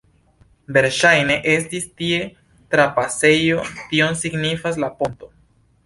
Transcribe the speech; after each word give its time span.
Verŝajne 0.77 1.35
estis 1.55 1.85
tie 2.03 2.23
trapasejo, 2.75 3.69
tion 3.93 4.19
signifas 4.27 4.85
la 4.87 4.95
ponto. 5.03 5.33